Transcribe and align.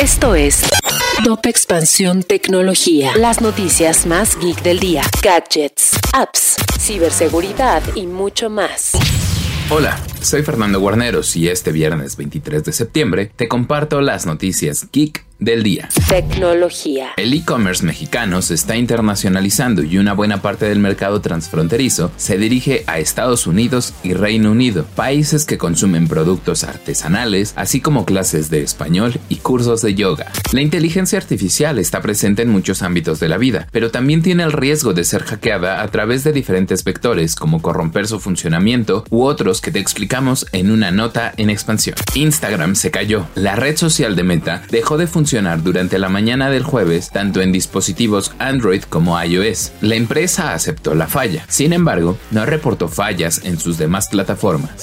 Esto 0.00 0.36
es 0.36 0.62
Top 1.24 1.44
Expansión 1.46 2.22
Tecnología. 2.22 3.16
Las 3.16 3.40
noticias 3.40 4.06
más 4.06 4.38
geek 4.38 4.62
del 4.62 4.78
día. 4.78 5.02
Gadgets, 5.20 5.98
apps, 6.12 6.54
ciberseguridad 6.78 7.82
y 7.96 8.06
mucho 8.06 8.50
más. 8.50 8.92
Hola, 9.70 10.00
soy 10.22 10.44
Fernando 10.44 10.78
Guarneros 10.78 11.34
y 11.34 11.48
este 11.48 11.72
viernes 11.72 12.16
23 12.16 12.62
de 12.62 12.72
septiembre 12.72 13.32
te 13.34 13.48
comparto 13.48 14.00
las 14.00 14.26
noticias 14.26 14.86
geek 14.92 15.24
del 15.38 15.62
día. 15.62 15.88
Tecnología. 16.08 17.10
El 17.16 17.32
e-commerce 17.32 17.84
mexicano 17.84 18.42
se 18.42 18.54
está 18.54 18.76
internacionalizando 18.76 19.82
y 19.82 19.98
una 19.98 20.12
buena 20.12 20.42
parte 20.42 20.66
del 20.66 20.80
mercado 20.80 21.20
transfronterizo 21.20 22.10
se 22.16 22.38
dirige 22.38 22.82
a 22.86 22.98
Estados 22.98 23.46
Unidos 23.46 23.94
y 24.02 24.14
Reino 24.14 24.50
Unido, 24.50 24.84
países 24.96 25.44
que 25.44 25.58
consumen 25.58 26.08
productos 26.08 26.64
artesanales, 26.64 27.52
así 27.56 27.80
como 27.80 28.04
clases 28.04 28.50
de 28.50 28.62
español 28.62 29.20
y 29.28 29.36
cursos 29.36 29.82
de 29.82 29.94
yoga. 29.94 30.32
La 30.52 30.60
inteligencia 30.60 31.18
artificial 31.18 31.78
está 31.78 32.00
presente 32.02 32.42
en 32.42 32.50
muchos 32.50 32.82
ámbitos 32.82 33.20
de 33.20 33.28
la 33.28 33.38
vida, 33.38 33.68
pero 33.70 33.90
también 33.90 34.22
tiene 34.22 34.42
el 34.42 34.52
riesgo 34.52 34.92
de 34.92 35.04
ser 35.04 35.22
hackeada 35.22 35.82
a 35.82 35.88
través 35.88 36.24
de 36.24 36.32
diferentes 36.32 36.82
vectores 36.82 37.36
como 37.36 37.62
corromper 37.62 38.08
su 38.08 38.18
funcionamiento 38.18 39.04
u 39.10 39.22
otros 39.22 39.60
que 39.60 39.70
te 39.70 39.78
explicamos 39.78 40.46
en 40.52 40.70
una 40.70 40.90
nota 40.90 41.32
en 41.36 41.50
expansión. 41.50 41.96
Instagram 42.14 42.74
se 42.74 42.90
cayó. 42.90 43.26
La 43.34 43.54
red 43.54 43.76
social 43.76 44.16
de 44.16 44.24
Meta 44.24 44.62
dejó 44.70 44.96
de 44.96 45.06
funcionar 45.06 45.27
durante 45.62 45.98
la 45.98 46.08
mañana 46.08 46.48
del 46.50 46.62
jueves 46.62 47.10
tanto 47.10 47.40
en 47.42 47.52
dispositivos 47.52 48.32
Android 48.38 48.82
como 48.82 49.22
iOS. 49.22 49.72
La 49.82 49.94
empresa 49.94 50.54
aceptó 50.54 50.94
la 50.94 51.06
falla, 51.06 51.44
sin 51.48 51.72
embargo, 51.72 52.16
no 52.30 52.46
reportó 52.46 52.88
fallas 52.88 53.42
en 53.44 53.58
sus 53.58 53.76
demás 53.76 54.08
plataformas. 54.08 54.82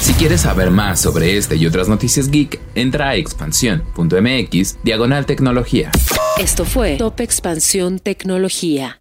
Si 0.00 0.14
quieres 0.14 0.42
saber 0.42 0.70
más 0.70 1.00
sobre 1.00 1.36
este 1.36 1.56
y 1.56 1.66
otras 1.66 1.88
noticias 1.88 2.30
geek, 2.30 2.60
entra 2.74 3.10
a 3.10 3.14
expansión.mx 3.16 4.78
diagonal 4.84 5.26
tecnología. 5.26 5.90
Esto 6.38 6.64
fue 6.64 6.96
Top 6.96 7.20
Expansión 7.20 7.98
Tecnología. 7.98 9.00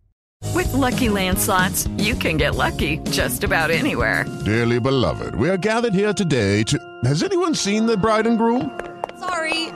With 0.56 0.73
lucky 0.73 1.09
landslots, 1.09 1.88
you 1.97 2.16
can 2.16 2.38
get 2.38 2.56
lucky 2.56 3.00
just 3.11 3.44
about 3.44 3.69
anywhere. 3.72 4.25
Dearly 4.45 4.80
beloved, 4.80 5.36
we 5.36 5.50
are 5.50 5.58
gathered 5.58 5.94
here 5.94 6.13
today 6.13 6.63
to. 6.63 6.78
Has 7.03 7.23
anyone 7.23 7.53
seen 7.53 7.86
the 7.86 7.97
bride 7.97 8.25
and 8.25 8.38
groom? 8.38 8.72